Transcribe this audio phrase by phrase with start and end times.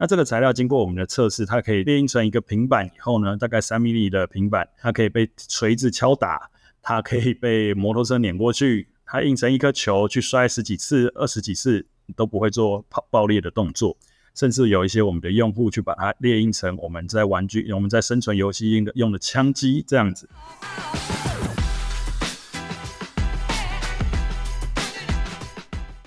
[0.00, 6.48] 那这个材料经过我们的测试，它可以列印成一个平板以后呢，大概三 mm 的平板，它可以被锤子敲打，
[6.80, 11.84] 它可以被摩托车碾过去，它印成一颗球去摔十几次、二十几次
[12.14, 13.96] 都不会做爆爆裂的动作，
[14.36, 20.28] 甚至有一些我们的用户去把它列印成我们在玩具、我们在生存游戏用的用的枪机这样子。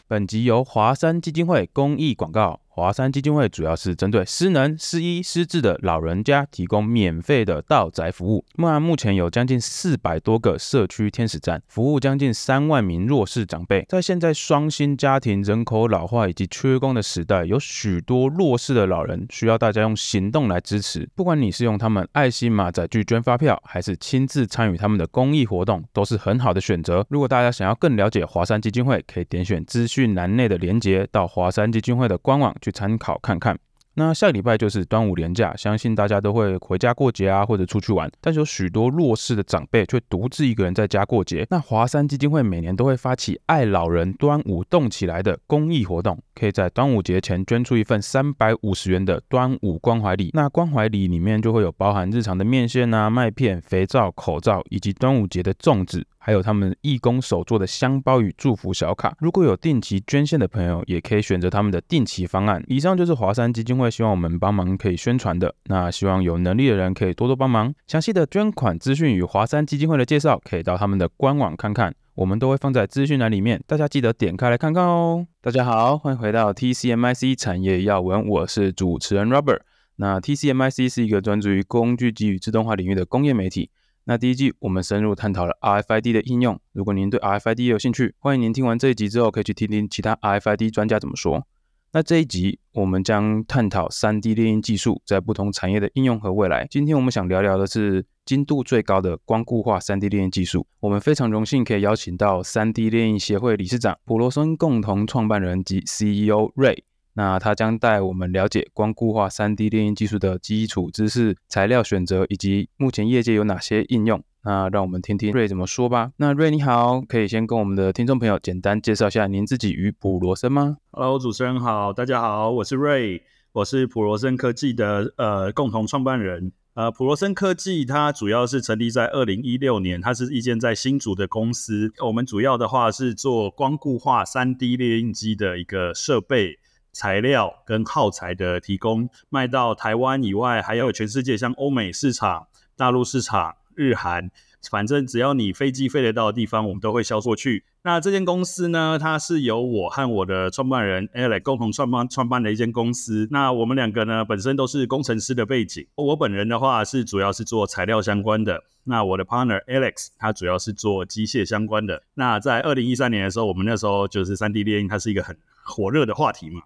[0.08, 2.62] 本集由华山基金会公益广告。
[2.82, 8.44] 华山基金会主要是针对失能、失医、失智的老人家提供免费的到宅服务。
[8.56, 13.86] 那目前有将近四百多个社区天使站，服务将近三万名弱势长辈。
[13.88, 21.08] 在现在双薪家庭、人口老化以及缺工的时代，有许多弱势的老人需要大家用行动来支持。
[21.14, 27.06] 不管你是用他们爱心马仔具捐发票，还是亲自参与他们的公益活动，都是很好的选择。
[27.10, 32.56] 如果大家想要更了解华山基金会，可以点选资讯栏内的连结，到华山基金会的官网。
[32.60, 33.58] 去参考看看。
[33.96, 38.10] 那下个礼拜就是端午连假，相信大家都会回家过节啊，或者出去玩。
[38.22, 41.46] 但是有许多弱势的长辈却独自一个人在家过节。
[41.50, 50.30] 那华山基金会每年都会发起“爱老人端午动起来”的公益活动，可以在端午节前捐出一份三百五十元的端午关怀礼。
[50.32, 56.08] 那关怀礼里面就会有包含日常的面线啊、麦片、肥皂、口罩，以及端午节的粽子。
[56.24, 62.64] 还有他们义工手做的香包与祝福小卡，如果有定期捐献的朋友，也可以选择他们的定期方案。
[62.68, 67.74] 以上就是华山基金会希望我们帮忙可以宣传的，那希望有能力的人可以多多帮忙。
[67.88, 75.26] 详细的捐款资讯与华山基金会的介绍，可以到他们的官网看看，我们都会放在资讯栏里面，大家记得点开来看看哦。
[75.42, 79.62] 大家好，欢迎回到 TCMIC 产业要闻，我是主持人 Robert。
[79.96, 83.72] 那 TCMIC 是一个专注于工具机与自动化领域的工业媒体。
[84.06, 86.60] 那第一季我们深入探讨了 RFID 的应用。
[86.74, 91.46] 如果您对 RFID 有兴趣，欢迎您听完这一集之后，可以去听听其他 RFID 专家怎么说。
[91.94, 96.66] 那这一集我们将探讨 3D 列印技术在不同产业的应用和未来。
[96.72, 100.66] 今天我们想聊聊的是精度最高的光固化 3D 列印技术。
[100.80, 106.84] 我们非常荣幸可以邀请到 3D 列印协会理事长普罗森共同创办人及 CEO Ray。
[107.14, 114.24] 那他将带我们了解光固化 3D 列印技术的基础知识、材料选择以及目前业界有哪些应用。
[114.44, 116.12] 那让我们听听 Ray 怎么说吧。
[116.18, 123.22] 那 Ray 你好，可以先跟我们的听众朋友简单介绍一下您自己与普罗森吗？Hello，主持人好，大家好，我是 Ray，
[123.52, 126.54] 我是普罗森科技的呃共同创办人。
[126.74, 131.92] 呃，普罗森科技它主要是成立在二零一六年，它是一间在新竹的公司。
[132.08, 136.58] 我们主要的话是做光固化 3D 列印机的一个设备。
[136.92, 144.30] 材料跟耗材的提供，卖到台湾以外，还有全世界，像欧美市场、大陆市场、日韩，
[144.70, 147.64] 反正只要你飞机飞得到的地方，我们都会销售去。
[147.84, 153.28] 那这间公司呢，它是由我和我的创办人 Alex 共同创办创办的一间公司。
[153.32, 155.88] 那我们两个呢，本身都是工程师的背景。
[155.96, 162.04] 我本人的话是主要是做材料相关的，那我的 partner Alex 他主要是做机械相关的。
[162.14, 166.62] 那在二零一三年的时候，我们那时候就是 3D 列印，它是一个很火热的话题嘛。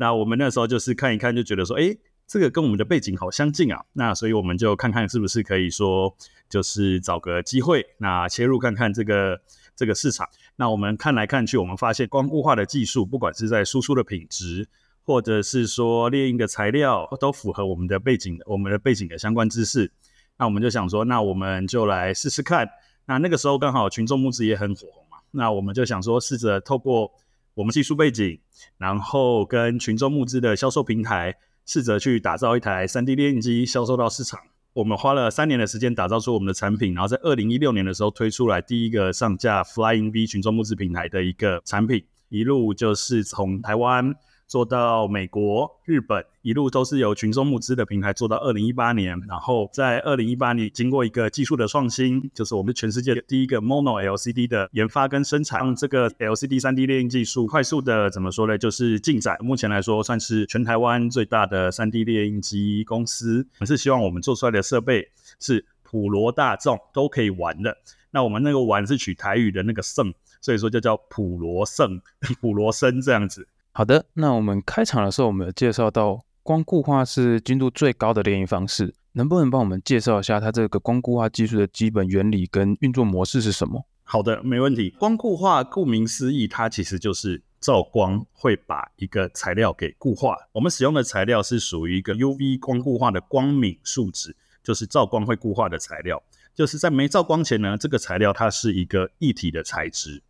[0.00, 1.94] 那我们那时候就是看一看，就觉得说，哎，
[2.26, 3.84] 这个跟我们的背景好相近啊。
[3.92, 6.16] 那所以我们就看看是不是可以说，
[6.48, 9.38] 就是找个机会，那切入看看这个
[9.76, 10.26] 这个市场。
[10.56, 14.66] 那我们看来看去，我们发现光固化的技术，不管是在输出的品质，
[15.04, 19.92] 或者是说猎鹰的材料，都符合我们的背景，我们的背景的相关知识。
[20.38, 22.66] 那我们就想说，那我们就来试试看。
[23.04, 27.12] 那那个时候刚好群众募资也很火红嘛，那我们就想说，试着透过。
[27.60, 28.40] 我们技术背景，
[28.78, 34.40] 然后跟群众募资的销售平台，试着去打造一台三 D 列印机，销售到市场。
[34.72, 44.14] 我们花了三年的时间打造出我们的产品，然后在二零一六年的时候推出来第一个上架 Flying V 群众募资平台的一个产品，一路就是从台湾。
[44.50, 58.58] 做到美国、日本，一路都是由群众募资的平台做到二零一八年，然后在二零一八年经过一个技术的创新，就是我们全世界第一个 Mono LCD 的研发跟生产，让这个 LCD 3D 列印技术快速的怎么说呢？
[58.58, 63.46] 就是进展，目前来说算是全台湾最大的 3D 列印机公司。
[63.52, 65.08] 我们是希望我们做出来的设备
[65.38, 67.76] 是普罗大众都可以玩的。
[68.10, 72.02] 那我们那个玩是取台语的那个圣，所以说就叫普罗圣、
[72.40, 73.46] 普罗森这样子。
[73.72, 83.86] 好的，那我们开场的时候，我们有介绍到光固化是精度最高的炼印方式，能不能帮我们介绍一下它这个光固化技术的基本原理跟运作模式是什么？
[84.02, 84.90] 好的，没问题。
[84.98, 90.36] 光固化顾名思义，它其实就是照光会把一个材料给固化。
[90.50, 94.34] 我们使用的材料是属于一个 UV 光固化的光敏树脂，
[94.64, 96.20] 就是照光会固化的材料。
[96.52, 100.20] 就是在没照光前呢，这个材料它是一个一体的材质。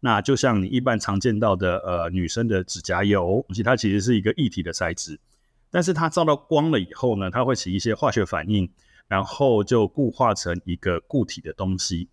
[0.00, 5.20] 那就像你一般常见到的，呃，女生的指甲油，其实它其实是一个液体的材质。
[5.70, 8.68] 但是它照到光了以后呢，它会起一些化学反应，
[9.06, 12.08] 然后就固化成一个固体的东西。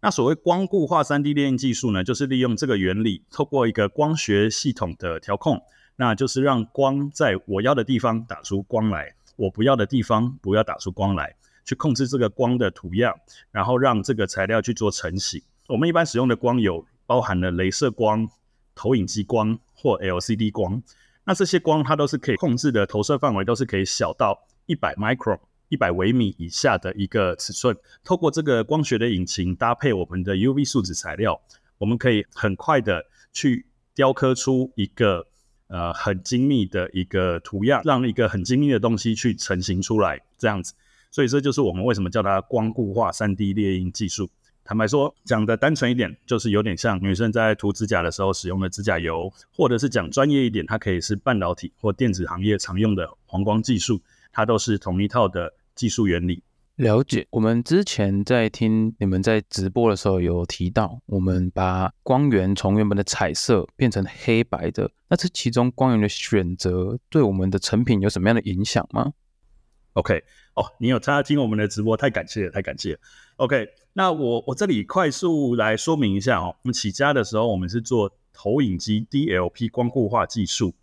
[0.00, 5.60] 那所谓光固化 3D 列印技术呢，就是利用这个原理，透过一个光学系统的调控，
[5.96, 11.34] 那就是让光在我要的地方打出光来，我不要的地方不要打出光来，
[11.64, 13.14] 去控制这个光的图样，
[13.50, 15.42] 然后让这个材料去做成型。
[15.68, 18.28] 我们一般使用的光有包含了镭射光、
[18.74, 20.82] 投影机光或 LCD 光。
[21.24, 25.38] 那这些光它都是可以控制的，投射范围都是可以小到一百 micron。
[25.68, 31.40] 一百微米以下的一个尺寸，透过这个光学的引擎搭配我们的 UV 树脂材料，
[31.78, 33.64] 我们可以很快的去
[33.94, 35.26] 雕刻出一个
[35.68, 40.74] 呃很精密的一个图样，让一个很精密的东西去成型出来，这样子。
[41.10, 44.28] 所以这就是我们为什么叫它光固化 3D 列印技术。
[44.64, 54.00] 坦白说，讲的单纯一点，就是有点像女生在涂指甲的时候使用的指甲油，或者是讲专业一点，它可以是半导体或电子行业常用的黄光技术，
[54.32, 55.52] 它都是同一套的。
[55.74, 56.42] 技术原理
[56.76, 57.26] 了解。
[57.30, 64.90] 我们之前在听你们在直播的时候有提到，我们把光源从原本的彩色变成黑白的。
[65.08, 69.14] 那这其中光源的选择对我们的成品有什么样的影响吗
[69.94, 70.22] ？OK，
[70.54, 72.98] 哦，你有参加听我们的直播，太感谢了，太感谢了。
[73.36, 76.54] OK，那我我这里快速来说明一下哦。
[76.62, 80.74] 我们起家的时候，我们是做投影机 DLP 光固化技术。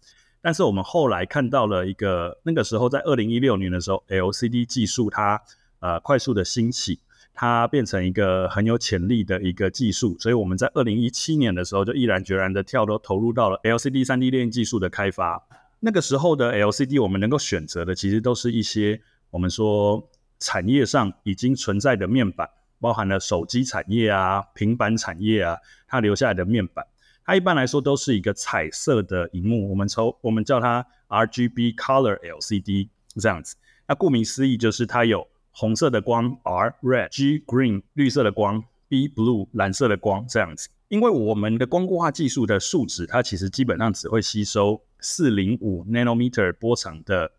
[0.42, 5.42] 但是我们后来看到了一个，那个时候在二零一六年的时候，LCD 技术它
[5.80, 7.00] 呃快速的兴起，
[7.34, 15.44] 它变成一个很有潜力的一个技术，所以我们在二零一七年的时候就毅然决然的跳都投入到了 LCD 3D 列印技术的开发。
[15.80, 20.10] 那个时候的 LCD 我们能够选择的其实都是一些我们说
[20.40, 22.50] 产业上已经存在的面板，
[22.80, 26.86] 包含了手机产业啊、平板产业啊，它留下来的面板。
[27.26, 33.56] 它一般来说都是一个彩色的荧幕，我们抽我们叫它 RGB Color LCD 这样子。
[33.88, 40.68] 那顾名思义就是它有红色的光 R Red、G Green 绿色的光、B Blue 蓝色的光这样子。
[40.90, 47.32] 因为我们的光固化技术的树脂，它其实基本上只会吸收四零五 nanometer 波长的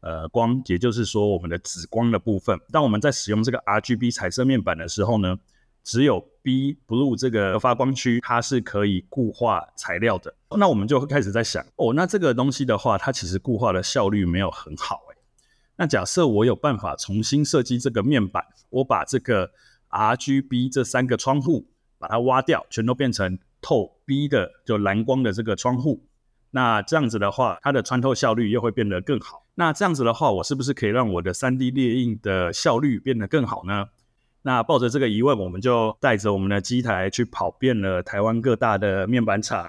[0.00, 2.60] 呃光，也就是说我们的紫光的部分。
[2.70, 5.38] 当我们在使用这个 RGB 彩色面板的时候呢，
[5.82, 10.34] 只有 B blue 这个发光区，它是可以固化材料的。
[10.58, 15.16] 那我们就会开始在想，哦，那这个东西的话，它其实固化的效率没有很好诶。
[15.76, 19.50] 那假设我有办法重新设计这个面板，我把这个
[19.90, 21.66] RGB 这三个窗户
[21.98, 26.04] 把它挖掉，全都变成透 B 的就蓝光的这个窗户。
[26.50, 29.44] 那这样子的话，它的穿透效率又会变得更好。
[29.56, 33.88] 那这样子的话，我是不是可以让我的 3D 列印的效率变得更好呢？
[34.42, 39.68] 那抱着这个疑问，我们就带着我们的机台去跑遍了台湾各大的面板厂，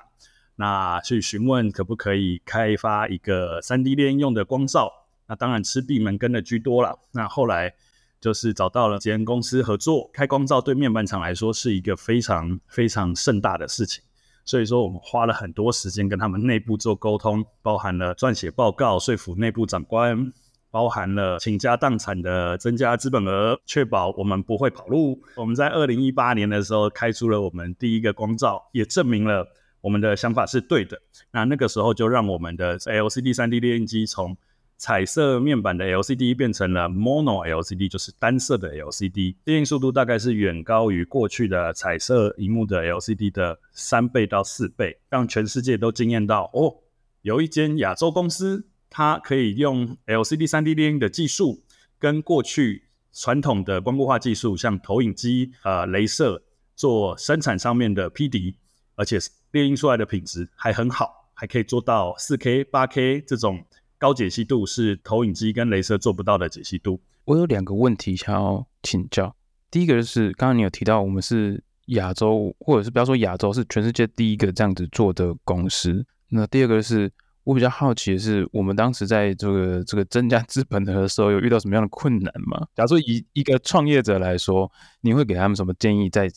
[0.56, 4.89] 那去询问可不可以开发一个 3D 列印用的光罩。
[5.27, 6.98] 那当然吃闭门羹的居多了。
[7.12, 7.74] 那后来
[8.19, 14.04] 就是找到了几间公司合作开光罩，对面板厂来说是一个非常非常盛大的事情。
[14.45, 20.31] 所以说我们花了很多时间跟他们内部做沟通，包含了撰写报告、说服内部长官。
[20.71, 25.19] 包含了倾家荡产的增加资本额，确保我们不会跑路。
[25.36, 29.48] 我们在二零一八年的时候开出了我们第一个光罩，也证明了
[29.81, 31.01] 我们的想法是对的。
[31.31, 34.38] 那那个时候就让我们的 LCD 3D 列印机从
[34.79, 46.77] 彩色面板的 LCD 变成了 Mono LCD，就是单色的 LCD，列印速度大概是远高于过去的彩色荧幕的 LCD 的三倍到四倍，让全世界都惊艳到哦，
[47.21, 48.65] 有一间亚洲公司。
[48.91, 51.62] 它可以用 LCD 3D 列印的技术，
[52.00, 56.41] 跟过去传统的光固化技术，像投影机、呃，镭射
[56.75, 58.55] 做生产上面的 P D，，
[58.95, 59.19] 而且
[59.51, 63.63] 列印出来的品质还很好，还可以做到 4K、8K 这种
[64.00, 67.00] 高解析度，是投影机跟镭射做不到的解析度。
[67.25, 69.36] 我有两个问题想要请教，
[69.70, 76.03] 第一个就是刚刚你有提到，我们是亚洲，或者是不要说亚洲，是全世界第一个这样子做的公司。
[76.29, 77.12] 那第二个是。
[77.46, 82.68] 我比较好奇的是，我们当时在这个这个增加资本的时候，有遇到什么样的困难吗？
[82.75, 86.29] 假如说以一个创业者来说，你会给他们什么建议，在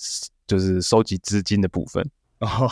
[0.47, 2.09] 就是收集资金的部分？
[2.41, 2.71] 哦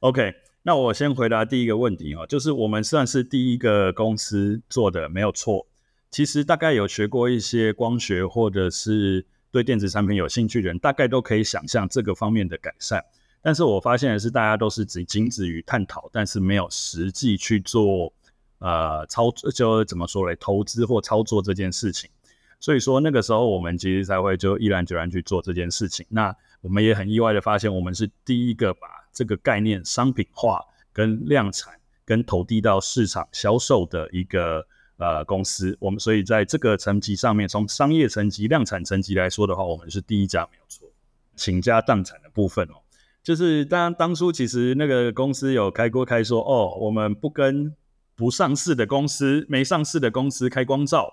[0.00, 5.66] ，OK，那我先回答第一个问题哦，就是我们算是第一个公司做的，没有错。
[6.10, 13.04] 其实大概有学过一些光学或者是对电子产品有兴趣的人，大概都可以想象这个方面的改善。
[13.40, 18.12] 但是我发现的是，大家都是只仅止于探讨，但是没有实际去做，
[18.58, 20.36] 呃，操作就怎么说嘞？
[20.40, 22.10] 投资或操作这件事情。
[22.60, 26.04] 所以说那个时候，我们其实才会就毅然决然去做这件事情。
[26.08, 28.88] 那我们也很意外的发现，我们是第一个把
[29.18, 34.64] 这个概念商品化、跟量产、跟投递到市场销售的一个
[34.96, 35.76] 呃公司。
[35.80, 40.88] 我们所以在这个层级上面，从商业层级、量产层级来说的话，我们是第一家没有错。
[41.34, 42.78] 倾家荡产的部分哦，
[43.24, 47.74] 就是当当初其实那个公司有开过开说哦，我们不跟
[48.14, 51.12] 不上市的公司、没上市的公司开光照，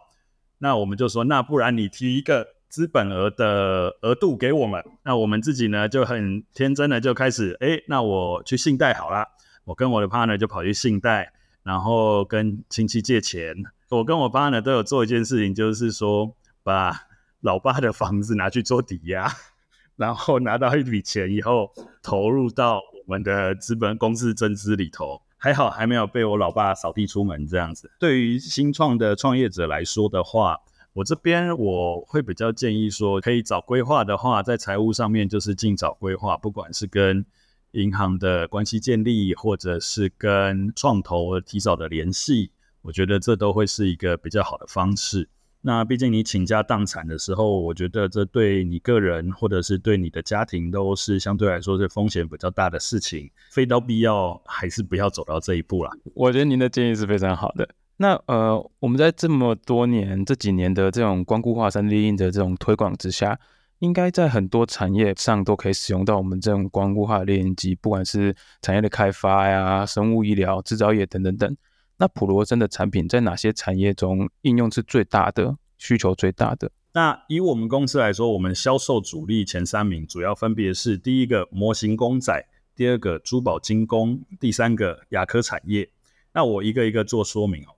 [0.59, 2.54] 那我们就说，那不然你提一个。
[2.75, 9.25] 资本额的额度给我们，那我们自己呢就很天真的就开始，哎，那我去信贷好了。
[9.63, 11.32] 我跟我的 partner 就跑去信贷，
[11.63, 13.55] 然后跟亲戚借钱。
[13.91, 16.91] 我跟我 partner 都有做一件事情，就是说把
[17.39, 19.32] 老爸的房子拿去做抵押，
[19.96, 21.72] 然后拿到一笔钱以后
[22.03, 25.22] 投入到我们的资本公司增资里头。
[25.38, 27.89] 还好还没有被我老爸扫地出门这样子。
[28.01, 30.58] 对于新创的创业者来说的话，
[30.95, 37.25] 我这边我会比较建议说，可以早规划的话，在财务上面就是尽早规划，不管是跟
[37.71, 42.49] 银行的关系建立，或者是跟创投提早的联系，
[42.81, 45.27] 我觉得这都会是一个比较好的方式。
[45.59, 55.91] 那毕竟你倾家荡产的时候，我觉得这对你个人或者是对你的家庭都是相对来说是风险比较大的事情，非到必要还是不要走到这一步啦。
[56.13, 57.67] 我觉得您的建议是非常好的。
[57.97, 63.39] 那呃，我们在这么多年这几年的这种光固化三 D 印的这种推广之下，
[63.79, 71.57] 应该在很多产业上都可以使用到我们这种光固化列印机，不管是产业的开发呀、生物医疗、制造业等等等。
[71.97, 76.69] 那普罗森的产品在哪些产业中应用是最大的，需求最大的？
[76.91, 85.89] 那以我们公司来说，我们销售主力前三名主要分别是：第一个模型公仔，第二个珠宝精工，第三个牙科产业。
[86.33, 87.75] 那我一个一个做说明哦。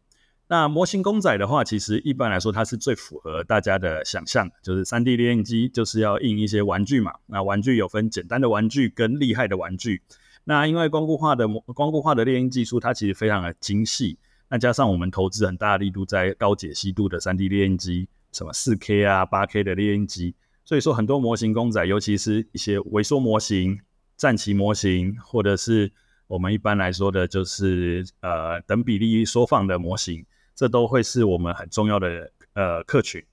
[0.49, 7.13] 那模型公仔的话，其实一般来说，它是最符合大家的想象，就是 3D 列印机就是要印一些玩具嘛。
[7.25, 10.01] 那玩具有分简单的玩具跟厉害的玩具。
[10.45, 14.17] 那因为光固化的光固化的列印技术，它其实非常的精细。
[14.47, 23.77] 那加上我们投资很大力度在高解析度的 3D 列印机，什么 4K 啊、8K 的列印机，所以说很多模型公仔，尤其是一些微缩模型、
[24.15, 25.91] 战棋模型，或者是
[26.27, 30.25] 我们一般来说的，就是呃等比例缩放的模型。
[30.57, 33.23] 这都会是我们很重要的呃客群，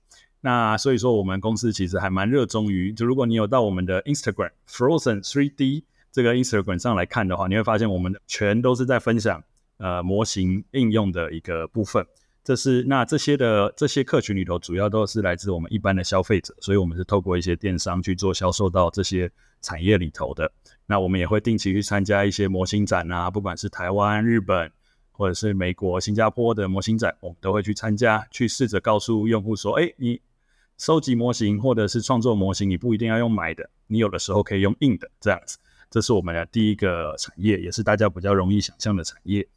[0.41, 9.43] 那所以说我们公司其实还蛮热衷于，就如果你有到我们的 Instagram Frozen 3D 这个 Instagram 上来看的话，你会发现我们全都是在分享
[9.77, 12.05] 呃模型应用的一个部分。
[12.43, 19.31] 这是那这些的这些客群里头，主要都是来自我们一般的消费者，所以我们是透过一些电商去做销售到这些
[19.63, 20.51] 产业里头的。
[20.85, 24.71] 那我们也会定期去参加一些模型展啊，不管是台湾、日本。
[25.17, 30.19] 或者是美国、新加坡的模型展，我们都会去参加，去试着告诉用户说：“哎，你
[30.77, 35.57] 收集模型或者是创作模型，你不一定要用买的，你有的时候可以用印的。”这样子，
[35.89, 39.47] 这是我们的第一个产业，也是大家比较容易想象的产业。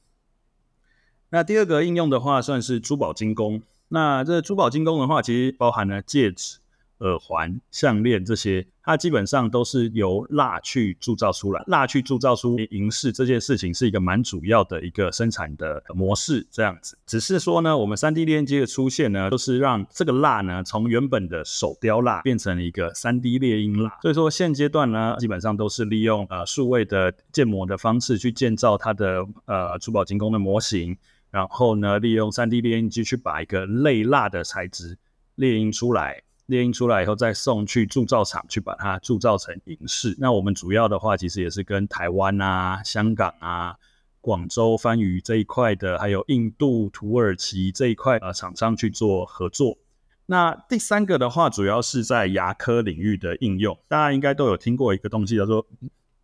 [1.30, 3.60] 那第二个应用的话，算是珠宝精工。
[3.88, 6.58] 那这珠宝精工的话，其实包含了戒指。
[6.98, 16.98] 耳环、项链这些，它基本上都是由蜡去铸造出来，蜡去铸造出银饰这件事情是一个蛮主要的一个生产的模式，这样子。
[17.06, 23.98] 只是说呢，我们 3D 列印机的出现呢，都是让这个蜡呢，从原本的手雕蜡变成了一个 3D 列印蜡。
[24.02, 30.96] 所以说现阶段呢，基本上都是利用呃数位的建模的方式去建造它的呃珠宝精工的模型，
[31.30, 34.98] 然后呢，利用 3D 列印机去把一个类蜡的材质
[35.36, 36.22] 列印出来。
[36.48, 40.16] 列印出来以后，再送去铸造厂去把它铸造成银饰。
[40.18, 43.76] 那我们主要的话，其实也是跟台湾啊、香港啊、
[44.22, 49.76] 广州番禺这一块的，还有印度、土耳其这一块呃厂商去做合作。
[50.24, 53.78] 那第三个的话，主要是在牙科领域的应用。
[53.86, 55.66] 大家应该都有听过一个东西叫做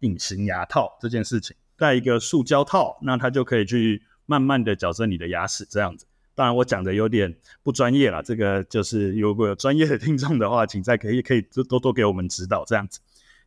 [0.01, 6.07] 隐形牙套这件事情，戴一个塑胶套，那它就可以去慢慢的矫正你的牙齿这样子。
[6.35, 8.23] 当然，我讲的有点不专业了。
[8.23, 13.01] 这个就是如果有专业的听众的话，请再可以可以多多给我们指导这样子。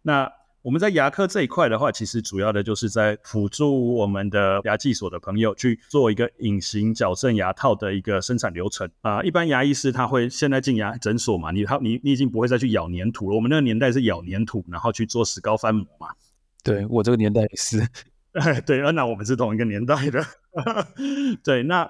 [0.03, 9.25] 那我们在牙科这一块的话，其实主要的就是在辅助我们的牙技所的朋友去做一个隐形矫正牙套的一个生产流程啊、呃。
[9.25, 13.35] 一般牙医师他会现在进牙诊所嘛，你他你你已经不会再去咬粘土了。
[13.35, 16.07] 我们那个年代是咬粘土，然后去做石膏翻模嘛。
[16.63, 17.85] 对，我这个年代也是。
[18.65, 20.25] 对，那我们是同一个年代的。
[21.43, 21.89] 对，那。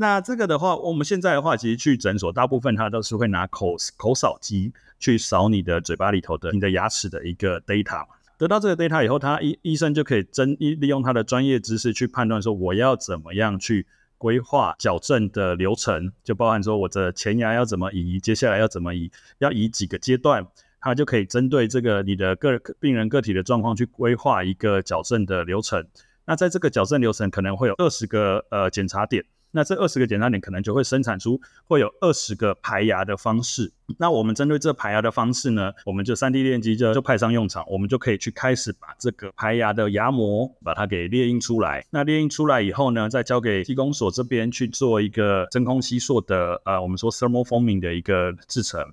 [0.00, 8.06] 那这个的话，我们现在的话，其实去诊所，大部分他都是会拿口口扫机去扫你的嘴巴里头的你的牙齿的一个 data。
[8.38, 20.46] 得到这个 data 以后，他医医生就可以真利用他的专业知识去判断说，我要怎么样去规划矫正的流程，就包含说我的前牙要怎么移，接下来要怎么移，要移几个阶段，
[20.80, 25.84] 他就可以针对这个你的个病人个体的状况去规划一个矫正的流程。
[26.24, 29.24] 那在这个矫正流程可能会有二十个呃检查点。
[29.50, 33.72] 那这二十个检查点可能就会生产出会有二十个排牙的方式。
[33.98, 41.84] 那我们针对这排牙的方式呢，我们就 3D 链机就就派上用场，我们就可以去开始把这个排牙的牙模把它给列印出来。
[41.90, 48.84] 那列印出来以后呢，再交给技工所这边去做一个真空吸塑的呃，我们说 thermal forming 的一个制成。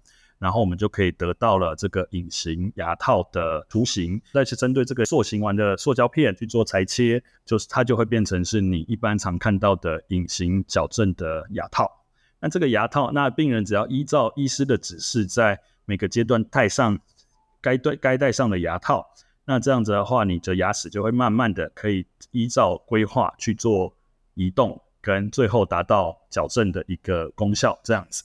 [0.46, 11.90] 然后我们就可以得到了这个隐形牙套的图形，再去针对这个塑形完的塑胶片去做裁切，就是它就会变成是你一般常看到的隐形矫正的牙套。
[12.40, 17.00] 那这个牙套，那病人只要依照医师的指示，在每个阶段戴上
[17.60, 19.04] 该对该戴上的牙套，
[19.46, 23.92] 那这样子的话，你的牙齿就会慢慢的可以依照规划去做
[24.36, 28.24] 移动，跟最后达到矫正的一个功效，这样子。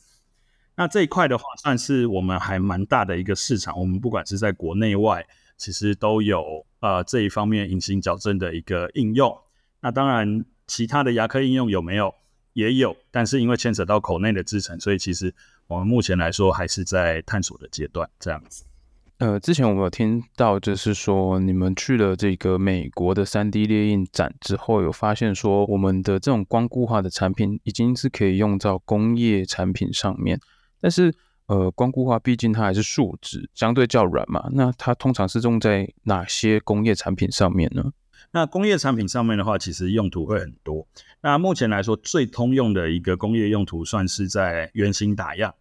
[0.81, 3.79] 那这一块的话，算是我们还蛮大的一个市场。
[3.79, 5.23] 我们不管是在国内外，
[5.59, 9.31] 其实都有呃这一方面隐形矫正的一个应用。
[9.83, 12.15] 那当然，其他的牙科应用有没有？
[12.55, 15.35] 也有，但是因为牵扯到口内的制程，所以其实
[15.67, 18.09] 我们目前来说还是在探索的阶段。
[18.19, 18.65] 这样子。
[19.19, 30.41] 呃，之前我们有听到，就是说你们去了这个美国的三 D 列印展之后，有发现说我们的这种光固化的产品已经是可以用到工业产品上面。
[30.81, 31.15] 但是，
[31.47, 34.49] 呃，光固化毕竟它还是树脂，相对较软嘛。
[34.53, 37.93] 那它通常是用在哪些工业产品上面呢？
[38.33, 40.87] 那工业产品上面的话，其实用途会很多。
[41.23, 45.55] 那目前来说，最通用的一个工业用途，算是在圆形打样。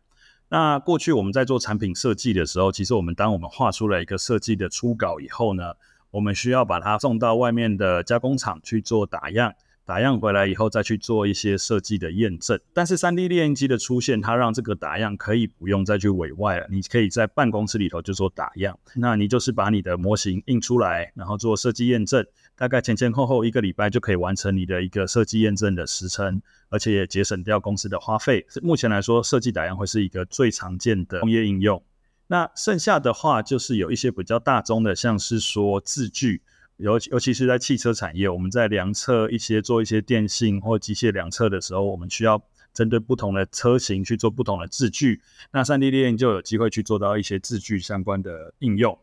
[0.49, 5.73] 那过去我们在做产品设计的时候，其实我们当我们画出来一个设计的初稿以后呢，
[6.11, 9.53] 我们需要把它送到外面的加工厂去做打样。
[9.89, 12.59] 打样回来以后，再去做一些设计的验证。
[12.73, 16.67] 但是 3D 列印机的出现，它让这个打样可以不用再去委外了。
[16.69, 22.23] 你可以在办公室里头就做打样，那你就是把你的模型印出来，然后做设计验证，
[22.55, 28.45] 大概前前后后一个礼拜就可以完成你的一个设计验证的时程，而且也节省掉公司的花费。
[28.61, 31.83] 目前来说，设计打样会是一个最常见的工业应用。
[32.27, 36.43] 那剩下的话，就是有一些比较大宗的，像是说字据。
[36.79, 42.41] 尤尤其是在汽车产业，我们在量测一些做一些电信或机械量测的时候，我们需要
[42.73, 45.21] 针对不同的车型去做不同的字距。
[45.51, 48.97] 那三 D 列印就有机会去做到一些字距相关的应用。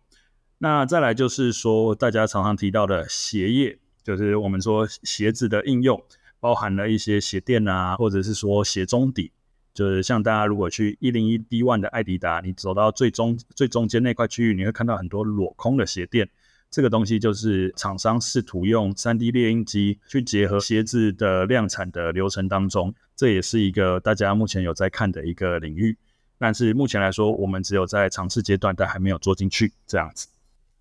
[0.57, 6.03] 那再来就是说，大家常常提到的鞋业，就是我们说鞋子的应用，
[6.41, 9.33] 包含了一些鞋垫啊，或者是说鞋中底，
[9.75, 16.31] 就是像大家如果去一零一 D One 的爱迪达，你走到最中最中间那块区域，你会看到很多镂空的鞋垫。
[16.77, 25.97] 这个东西就是厂商试图用 3D 列印机去结合鞋子的量产的流程当中，这也是一个大家目前有在看的一个领域。
[26.37, 30.29] 但是目前来说，我们只有在尝试阶段，但还没有做进去这样子。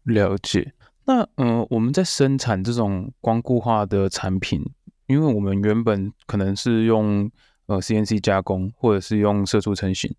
[0.04, 0.74] 了解。
[1.06, 4.70] 那嗯、呃，我们在生产这种光固化的产品，
[5.08, 7.32] 因为我们原本可能是用
[7.68, 10.14] 呃 CNC 加工，或者是用射出成型。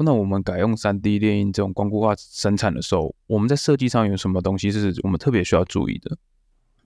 [0.00, 6.18] 那我们改用 3D 列印这种光固化生产的时候，我们在设计上有什么东西是我们特别需要注意的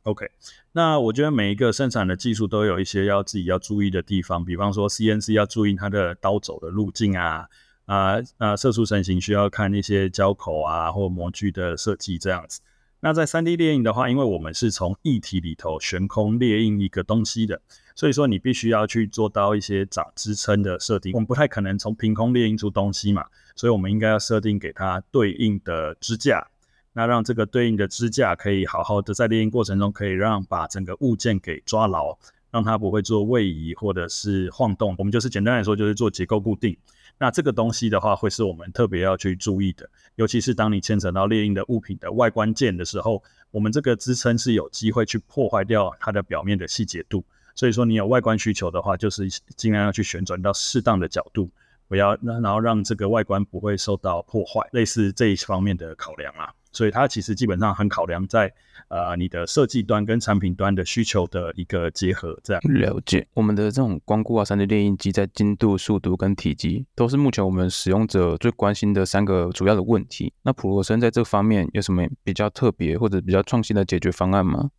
[0.02, 0.30] ？OK，
[0.72, 7.48] 那我觉得每一个生产的技术都有一些要自己要注意的地方，比方说 CNC 要注意它的刀走的路径啊，
[7.86, 12.60] 啊啊，射出成型需要看一些胶口啊或模具的设计这样子。
[13.00, 17.60] 那在 3D 列印的话，因为我们是从液体里头悬空列印一个东西的。
[17.98, 26.46] 所以说你必须要去做到一些长支撑的设定，我们不太可能从凭空列印出东西嘛，所以我们应该要设定给它对应的支架，
[26.92, 32.16] 那让这个对应的支架可以好好的在列印过程中可以让把整个物件给抓牢，
[32.52, 34.94] 让它不会做位移或者是晃动。
[34.96, 36.76] 我们就是简单来说就是做结构固定。
[37.18, 47.24] 那这个东西的话会是我们特别要去注意的，尤其是当你牵扯到列印的物品的外观件的时候，我们这个支撑是有机会去破坏掉它的表面的细节度。
[47.58, 51.50] 所以说，你有外观需求的话，就是尽量要去旋转到适当的角度，
[51.88, 56.54] 不要然后让这个外观不会受到破坏，类似这一方面的考量啊。
[56.70, 58.52] 所以它其实基本上很考量在
[58.86, 62.62] 呃你的设计端跟产品端的需求的一个结合，这样。
[62.62, 63.26] 了解。
[63.34, 70.32] 我们的这种光固化三 D 列印机在精度、速度跟体积，都是目前我们使用者最关心的三个主要的问题。
[70.42, 74.70] 那普罗森在这方面有什么比较特别或者比较创新的解决方案吗？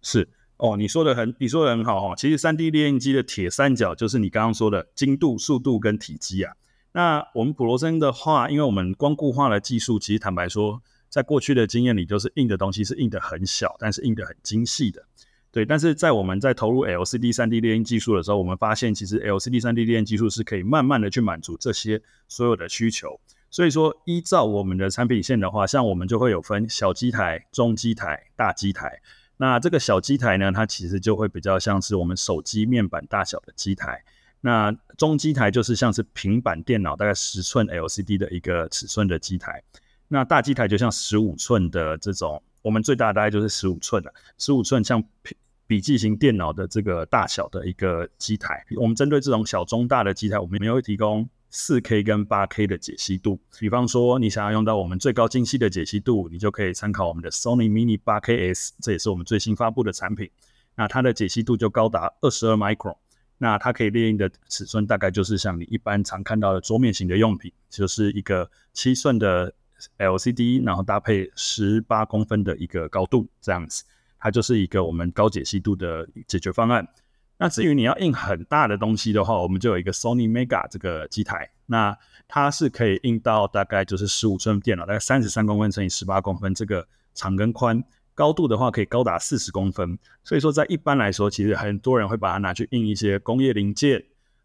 [0.00, 0.28] 是。
[0.62, 2.14] 哦，你说的很，你说的很好哈。
[2.14, 6.54] 其实 3D 列印机的铁三角就是你刚刚说的精度、速度跟体积啊。
[6.92, 15.02] 那我们普罗森的话，因为我们光固化的技术，其实坦白说，在过去的经验里，就是印的东西是印的很小，但是印的很精细的。
[15.50, 23.18] 对，但是在我们在投入 LCD 3D 列印技术的时候，我们发现其实 LCD 3D 列印技术是可以慢慢的去满足这些所有的需求。
[23.50, 29.02] 所以说，依照我们的产品线的话，像我们就会有分小机台、中机台、大机台。
[29.42, 34.00] 那这个小机台呢，它其实就会比较像是我们手机面板大小的机台。
[34.40, 39.60] 那中机台就是像是平板电脑大概十寸 LCD 的一个尺寸的机台。
[40.06, 48.64] 那大机台就像十五寸的这种，我们最大大概就是十五寸的，十五寸像笔笔记型电脑的这个大小的一个机台。
[48.76, 53.38] 我们针对这种小中大的机台，我们也会提供四 K 跟八 K 的解析度。
[53.60, 60.28] 比方说，你想要用到我们最高精细的解析度，你就可以参考我们的 Sony Mini 八 KS，这也是我们最新发布的产品。
[60.74, 62.96] 那它的解析度就高达二十二 micron。
[63.36, 69.52] 那它可以列印的尺寸大概就是像你一般常看到的桌面型的用品，就是一个七寸的
[69.98, 73.84] LCD，然后搭配十八公分的一个高度这样子，
[74.18, 76.88] 它就是一个我们高解析度的解决方案。
[77.42, 87.82] 那至于你要印很大的东西的话，我们就有一个 Sony Mega 这个机台，那它是可以印到大概就是十五寸电脑，大概三十三公分乘以十八公分，这个长跟宽。
[88.14, 94.04] 高度的话可以高达四十公分，所以说在一般来说，其实很多人会把它拿去印一些工业零件，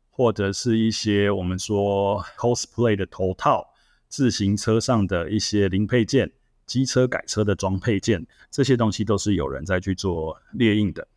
[0.09, 3.63] 或者是一些我们说 cosplay 的头套、
[4.07, 6.31] 自行车上的一些零配件、
[6.65, 11.07] 机车改车的装配件，这些东西都是有人在去做列印的。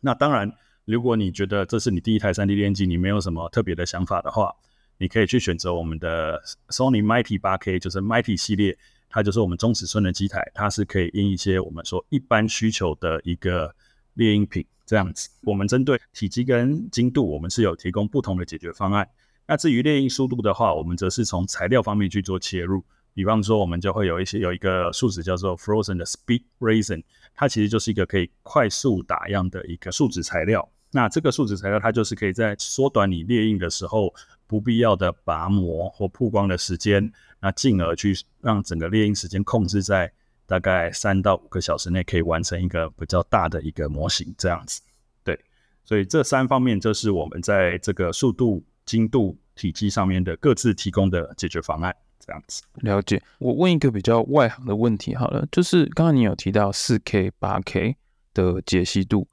[0.00, 0.52] 那当然，
[0.90, 4.52] 如果你觉得这是你第一台 3D 列印机，你没有什么特别的想法的话，
[4.98, 8.76] 你可以去选择我们的 Sony Mighty 8K，就是 Mighty 系列。
[9.12, 13.74] 它就是我们中尺寸的机台，它是可以印一些我们说一般需求的一个
[14.14, 15.28] 列印品这样子。
[15.42, 19.08] 我们针对体积跟精度，我们是有提供不同的解决方案。
[19.48, 22.84] 那至于列印速度的话，我们则是从材料方面去做切入。
[23.12, 27.02] 比方说，我们就会有一些有一个树脂叫做 Frozen 的 Speed Resin，
[27.34, 30.70] 它其实就是一个可以快速打样的一个树脂材料。
[30.92, 34.12] 那这个树脂材料，它就是可以在缩短你列印的时候
[34.46, 37.12] 不必要的拔模或曝光的时间。
[37.40, 40.12] 那进而去让整个列印时间控制在
[40.46, 44.82] 大概三到五个小时内，可以完成一个比较大的一个模型这样子。
[45.22, 45.38] 对，
[45.84, 52.62] 所以这三方面就是我们在这个速度、精度、体积上面的各自提供的解决方案这样子。
[52.74, 53.22] 了解。
[53.38, 57.96] 我问一个比较外行的问题好了，就是刚刚你有提到四 K、八 K
[58.34, 59.28] 的解析度，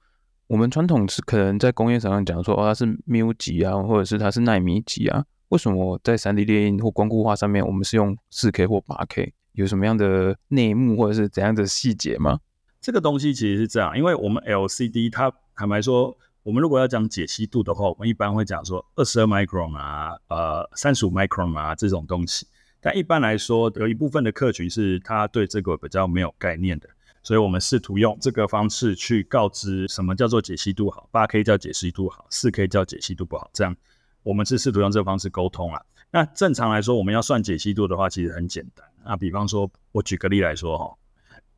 [0.47, 5.25] 我们传统是可能在工业上讲说，哦，它是 μ 级啊，或者是它是奈米级啊。
[5.49, 9.31] 为什么在 3D 列印或光固化上面，我们是用 4K 或 8K？
[9.53, 12.39] 有什么样的内幕或者是怎样的细节吗？
[12.79, 22.47] 这个东西其实是这样，因为我们 LCD 它坦白说，我们如果要讲解析度的话，我们一般会讲说二十二 micron 啊，呃，三十五 micron 啊这种东西。
[22.79, 26.87] 但一般来说，有一部分的客群是他对这个比较没有概念的，
[27.27, 33.75] 所以我们试图用这个方式去告知什么叫做解析度好，8K 叫解析度好，4K 叫解析度不好，这样。
[34.23, 35.81] 我们是试图用这个方式沟通啊。
[36.09, 39.17] 那正常来说，我们要算解析度的话，其实很简单啊。
[39.17, 40.95] 比方说，我举个例来说哈，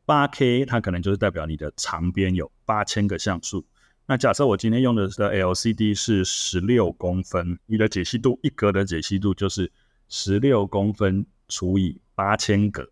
[0.08, 3.64] 八 K 它可能就是代表你的长边有八千个像素。
[4.08, 9.72] 那假设我今天用的的 LCD 是十六公分，你的解析度一格的解析度就是
[10.08, 12.90] 十六公分除以八千格，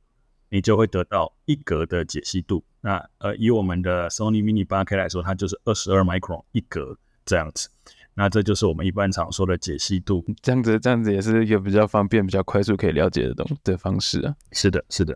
[0.50, 2.64] 你就会得到一格的解析度。
[2.82, 7.70] 那呃，以我们的 Sony Mini 八 K 来说，它就是二十二 micron 一格这样子。
[8.14, 14.36] 那这就是我们一般常说的解析度，这样子，这样子也是一个比较方便、比较快速可以了解的东的方式啊。
[14.52, 15.16] 是的，是的。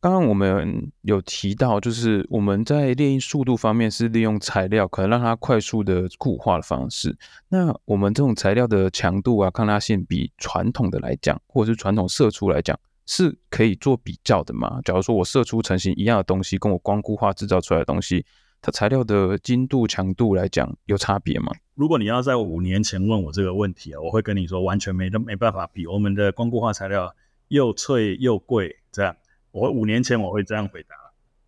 [0.00, 7.14] 刚刚我们有提到，就是我们在猎鹰速度方面是利用材料，可能让它快速的固化的方式。
[7.50, 12.76] 那我们这种材料的强度啊、抗拉性，比传统的来讲，或者是传统射出来讲，
[13.12, 14.80] 是可以做比较的吗？
[14.84, 18.24] 假如说我射出成型一样的东西，跟我光固化制造出来的东西。
[18.62, 21.50] 它材料的精度、强度来讲有差别吗？
[21.74, 25.88] 如果你要在五年前问我这个问题啊，我会跟你说完全没都没办法比。
[25.88, 27.12] 我们的光固化材料
[27.48, 29.16] 又脆又贵，这样，
[29.50, 30.94] 我五年前我会这样回答。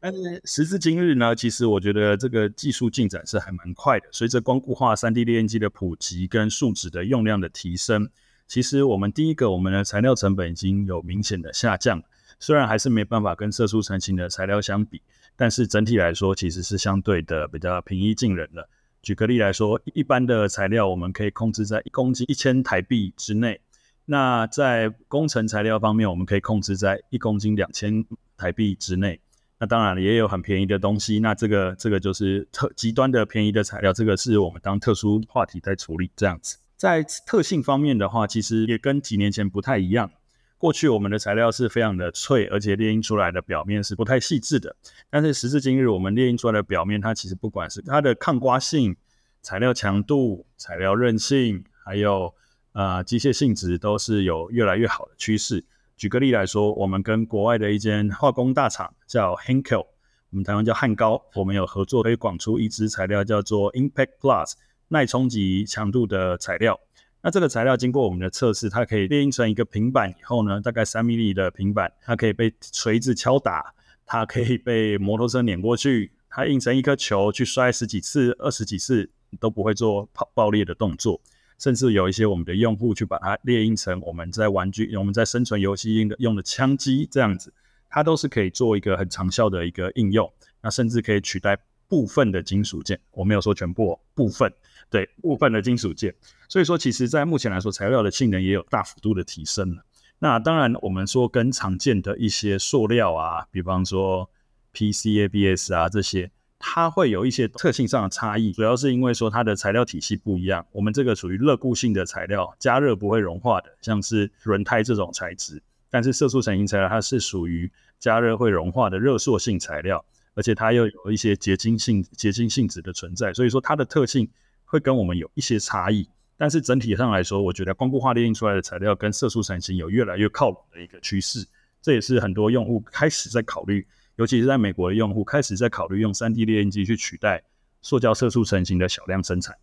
[0.01, 4.09] 但是时至今日呢，其实我觉得这个技术进展是还蛮快的。
[4.11, 8.11] 随着光固化三 D 列印机的普及跟树脂的用量的提升，
[8.53, 12.03] 其实我们第一个，我们的材料成本已经有明显的下降，
[12.39, 15.01] 虽然还是没办法跟射出成型的材料相比。
[15.37, 18.69] 但是整体来说，其实是相对的比较平易近人的。
[19.01, 23.59] 举个例来说，一般的材料我们可以控制在一公斤一千台币之内。
[24.05, 28.05] 那在工程材料方面，我们可以控制在一公斤两千
[28.37, 29.19] 台币之内。
[29.59, 31.21] 那当然也有很便宜的东西。
[31.21, 36.59] 那这个这个就是特极端的便宜的材料，这个是我们当特殊话题在处理这样子。
[36.83, 40.11] 在特性方面的话，其实也跟几年前不太一样。
[40.59, 44.75] 过去我们的材料是非常的脆，而且列印出来的表面是不太细致的。
[45.09, 48.97] 但是时至今日，我们列印出来的表面，它其实不管是它的抗刮性、
[49.43, 52.35] 材料强度、材料韧性，还有
[52.73, 55.65] 呃机械性质，都是有越来越好的趋势。
[55.97, 59.87] 举个例来说，我们跟国外的一间化工大厂叫 Henkel，
[60.31, 64.55] 我们台湾叫汉高，我们有合作推广出一支材料叫做 Impact Plus
[64.93, 66.79] 耐冲击强度的材料。
[67.23, 73.73] 那这个材料经过我们的测试，它可以列印成一个平板以后呢，大概三 mm 的平板，它可以被锤子敲打，
[74.05, 79.09] 它可以被摩托车碾过去，它印成一颗球去摔十几次、二十几次
[79.41, 81.21] 都不会做爆爆裂的动作。
[81.59, 87.55] 甚至有一些我们的用户去把它列印成我们在玩具、我们在生存游戏用的用的枪机这样子，
[87.89, 90.29] 它都是可以做一个很长效的一个应用。
[90.61, 94.53] 那甚至可以取代部分的金属件，我没有说全部，哦部分，
[94.93, 96.15] 对，部分的金属件。
[96.49, 99.83] 所以说，其实在目前来说，材料的性能也有大幅度的提升了。
[100.21, 104.31] 那当然，我们说跟常见的一些塑料啊，比方说
[104.73, 106.31] PCABS 啊这些。
[106.65, 110.65] 它会有一些特性上的差异，主要是因为说它的材料体系不一样。
[110.71, 115.61] 我们这个属于热固性的材料，加热不会融化的，像是轮胎这种材质。
[115.91, 124.31] 但是色素成型材料它是属于加热会融化的热塑性材料，而且它又有一些结晶性、结晶性质的存在，所以说它的特性
[124.73, 126.09] 会跟我们有一些差异。
[126.39, 131.47] 但是整体上来说，我觉得光固化列印出来的材料跟色素成型有越来越靠拢的一个趋势，
[131.83, 133.87] 这也是很多用户开始在考虑。
[134.17, 137.43] 尤其是在美国的用户开始在考虑用 3D 列印机去取代
[137.83, 139.55] 塑胶色素成型的小量生产。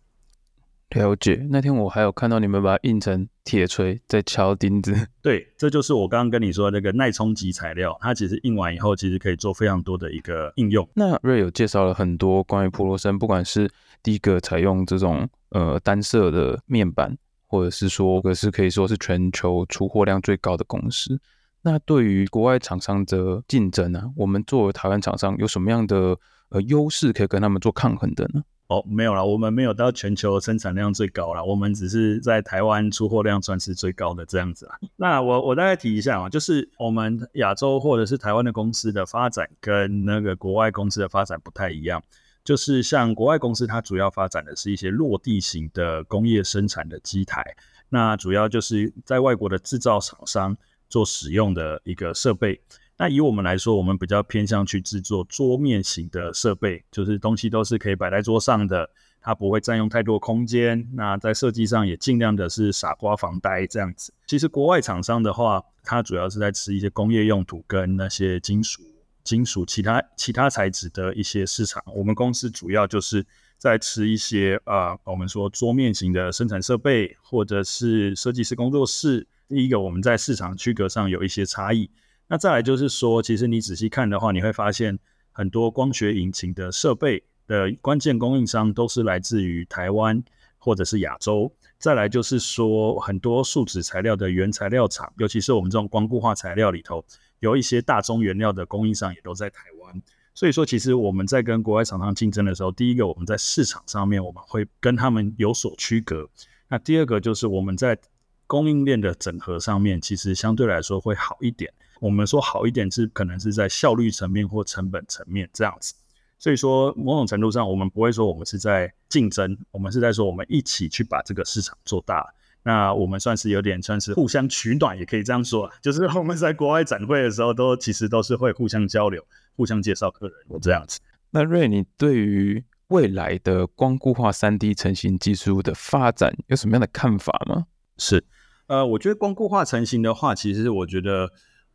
[0.90, 4.92] 了解，那天我还有看到你们把它印成铁锤在敲钉子。
[5.22, 10.88] 对，这就是我刚刚跟你说的那个耐冲击材料，它其实印完以后其实可以做非常多的一个应用。
[10.94, 13.70] 那 Ray 有介绍了很多关于普罗森，不管是
[14.02, 21.20] 第一个采用这种呃单色的面板，或者是说，可是可以说是全球出货量最高的公司。
[21.62, 24.10] 那对于国外厂商的竞争呢、啊？
[24.16, 26.16] 我们作为台湾厂商有什么样的
[26.48, 28.42] 呃优势可以跟他们做抗衡的呢？
[28.70, 34.78] 哦，没有啦，我们没有到全球生产量最高啦，我们只是在台湾出货量算是最高的这样子啦。
[34.94, 42.00] 那我我大概提一下啊，就是我们亚洲或者是台湾的公司的发展跟那个国外公司的发展不太一样，
[42.44, 47.44] 就是像国外公司它主要发展的是一些落地型的工业生产的机台，
[47.88, 50.56] 那主要就是在外国的制造厂商。
[50.90, 52.60] 做使用的一个设备，
[53.00, 58.90] 那以我们来说，我们比较偏向去制作桌面型的设备，就是东西都是可以摆在桌上的，
[59.22, 60.86] 它不会占用太多空间。
[60.92, 64.12] 那在设计上也尽量的是傻瓜防呆这样子。
[64.26, 68.82] 其实国外厂商的话，它主要是在吃一些工业用途跟那些金属、
[69.24, 71.82] 金属其他其他材质的一些市场。
[71.96, 73.24] 我们公司主要就是
[73.56, 79.26] 在吃一些、呃，我们说桌面型的生产设备，或者是设计师工作室。
[79.48, 81.90] 第一个，我们在市场区隔上有一些差异。
[82.30, 84.96] 那再来就是说，其实你仔细看的话，你会发现
[85.32, 90.22] 很多光学引擎的设备的关键供应商都是来自于台湾
[90.56, 91.52] 或者是亚洲。
[91.76, 97.04] 再来就是说，很多树脂材料的原材料厂，尤其是我们这种光固化材料里头，
[97.40, 100.00] 有一些大宗原料的供应商也都在台湾。
[100.32, 106.30] 所以说，其实我们在跟国外厂商竞争的时候，第一个我们在市场上面我们会跟他们有所区隔。
[106.68, 107.98] 那第二个就是我们在
[108.46, 111.72] 供应链的整合上面，其实相对来说会好一点。
[112.00, 115.94] 我们说好一点是可能是在效率层面或成本层面这样子。
[116.38, 122.26] 所以说，某种程度上，我们不会说我们是在竞争，我们是在说我们一起去把这个市场做大。
[122.62, 125.70] 那我们算是有点算是互相取暖，也可以这样说。
[125.80, 129.22] 就是我们在国外展会的时候，都其实都是会互相交流、
[129.54, 130.98] 互相介绍客人，我这样子。
[131.30, 137.66] 那 Ray，你对于未来的光固化三 D 成型技术的发展有什么样的看法吗？
[137.98, 138.24] 是。
[138.66, 141.30] 呃，我觉得光固化成型的话，其实我觉得，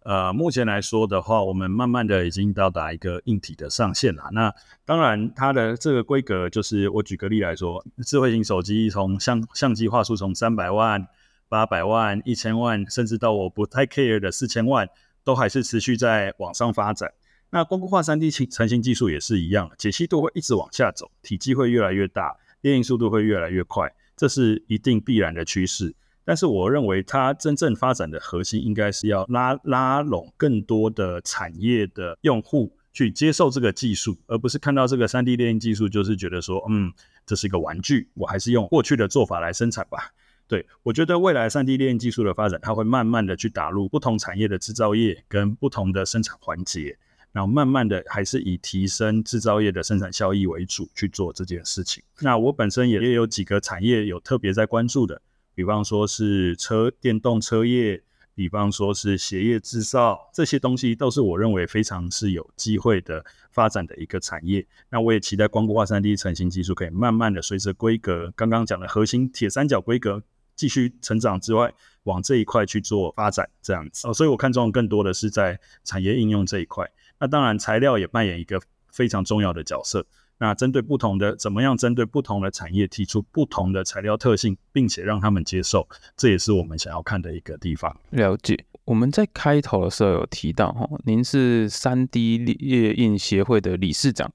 [0.05, 4.29] 呃，目前来说的话，我们慢慢的已经到达一个硬体的上限了。
[4.33, 4.53] 那
[4.85, 11.07] 当然，它的这个规格，就是我举个例来说，智慧型手机从相相机画素从三百万、
[11.49, 14.87] 八百万、一千万，甚至到我不太 care 的四千万，
[15.23, 17.11] 都还是持续在往上发展。
[17.49, 25.95] 那光固化 3D 成型技术也是一样，解析度会一直往下走，体积会越来越大，列印速度会越来越快，这是一定必然的趋势。
[26.25, 36.91] 但是我认为它真正发展的核心应该是要拉拉拢更多的产业的用户去接受这个技术，而不是看到这个 3D 列印技术就是觉得说，嗯，
[37.25, 40.11] 这是一个玩具，我还是用过去的做法来生产吧。
[40.47, 46.97] 对，我觉得未来 3D 列印技术的发展，它会慢慢的去打入不同产业的制造业跟不同的生产环节，
[47.31, 52.03] 然后慢慢的还是以提升制造业的生产效益为主去做这件事情。
[52.21, 55.21] 那我本身也也有几个产业有特别在关注的。
[55.55, 58.03] 比方说是车电动车业，
[58.35, 64.67] 比方说是鞋业制造，这些东西都是我认为非常是有机会的发展的一个产业。
[64.89, 70.21] 那我也期待光固化三 D 成型技术可以慢慢的随着规格刚刚讲的核心铁三角规格
[70.55, 74.07] 继续成长之外，往这一块去做发展，这样子。
[74.07, 76.85] 哦，所以我看中更多的是在产业应用这一块。
[77.17, 80.05] 那当然材料也扮演一个非常重要的角色。
[80.37, 87.95] 那针对不同的，怎么样针对不同的产业提出不同的材料特性，并且让他们接受，这也是我们想要看的一个地方。
[88.09, 88.65] 了解。
[88.83, 94.31] 我们在开头的时候有提到哈，您是三 D 列印协会的理事长，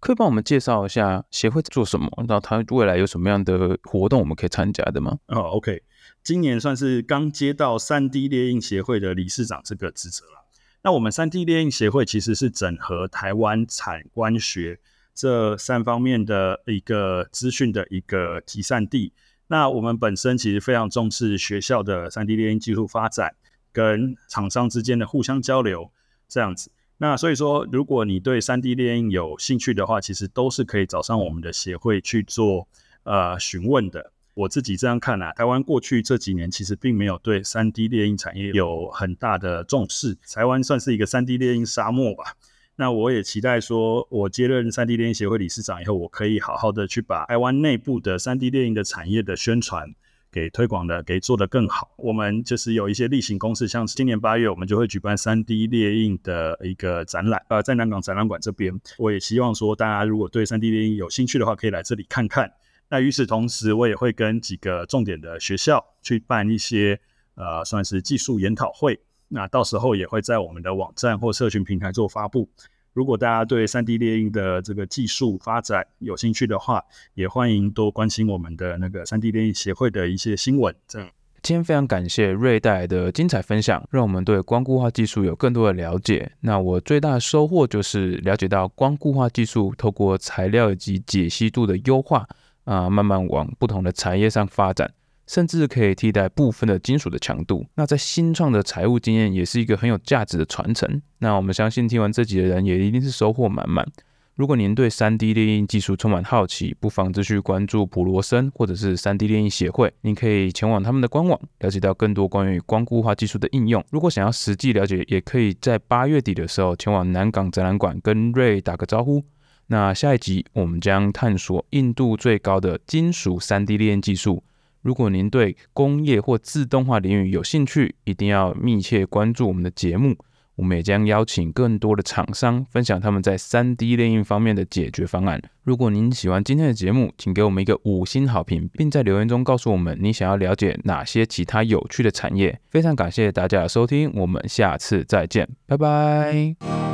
[0.00, 2.10] 可以帮我们介绍一下协会做什么？
[2.26, 5.18] 然后它未来有什么样的活动我们可以参加的吗？
[5.26, 5.82] 哦，OK，
[6.24, 10.46] 今年算是刚接到三 D 列印协会的理事长这个职责了。
[10.82, 14.80] 那我们三 D 列印协会其实是整合台湾产官学。
[15.14, 19.12] 这三方面的一个资讯的一个集散地。
[19.48, 23.34] 那我们本身其实非常重视学校的 3D 列印技术发展
[23.72, 25.90] 跟厂商之间的互相交流
[26.28, 26.70] 这样子。
[26.98, 32.68] 那所以说，如果你对 3D 列印有兴趣的话，其实都是可以找上我们的协会去做
[33.02, 34.12] 呃询问的。
[34.34, 42.36] 我自己这样看啊，台湾过去这几年其实并没有对 3D 列印产业有很大的重视，台湾算是一个 3D 列印沙漠吧。
[42.76, 49.94] 那我也期待说，我接任 3D 电影协会理事长以后，我可以好好的去把台湾内部的 3D 电影的产业的宣传
[50.32, 51.92] 给推广的，给做得更好。
[51.98, 58.74] 我们就是有一些例行公事，像今年八月，我们就会举办 3D 列印的一个展览，呃，在南港展览馆这边。
[58.96, 62.50] 我也希望说，大家如果对 3D 电影有兴趣的话，可以来这里看看。
[62.88, 66.98] 那与此同时，我也会跟几个重点的学校去办一些，
[67.34, 68.98] 呃，算是技术研讨会。
[69.32, 72.48] 那到时候也会在我们的网站或社群平台做发布。
[72.92, 80.74] 如果大家对 3D 列印的这个技术发展有兴趣的话，也欢迎多关心我们的那个 3D 列印协会的一些新闻。
[80.86, 81.08] 这样，
[81.42, 86.32] 今天非常感谢 Ray 带来的精彩分享，让我们对光固化技术有更多的了解。
[86.40, 92.28] 那我最大的收获就是了解到光固化技术透过材料以及解析度的优化
[92.64, 94.92] 啊，慢慢往不同的产业上发展。
[95.26, 97.64] 甚至可以替代部分的金属的强度。
[97.74, 101.00] 那在新创的财务经验也是一个很有价值的传承。
[101.18, 103.86] 那我们相信听完这集的人也一定是收获满满。
[104.34, 109.92] 如果您对 3D 列印技术充满好奇，不妨继续关注普罗森或者是 3D 列印协会。
[110.00, 113.84] 您可以前往他们的官网，了解到更多关于光固化技术的应用。
[113.90, 119.22] 如果想要实际了解，也可以在八月底的时候前往南港展览馆跟 Ray 打个招呼。
[119.66, 124.42] 那下一集我们将探索硬度最高的金属 3D 列印技术。
[124.82, 130.16] 如果您对工业或自动化领域有兴趣，一定要密切关注我们的节目。
[130.56, 135.40] 我们也将邀请更多的厂商分享他们在 3D 列印方面的解决方案。
[135.62, 142.60] 如果您喜欢今天的节目，请给我们一个五星好评，并在留言中告诉我们你想要了解哪些其他有趣的产业。
[142.68, 146.91] 非常感谢大家的收听，我们下次再见，拜拜。